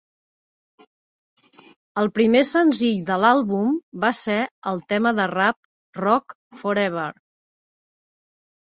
El 2.03 2.09
primer 2.15 2.41
senzill 2.53 3.05
de 3.11 3.19
l'àlbum 3.25 3.77
va 4.07 4.13
ser 4.23 4.41
el 4.75 4.83
tema 4.95 5.15
de 5.23 5.31
rap 5.37 6.03
rock 6.05 6.39
"Forever". 6.65 7.09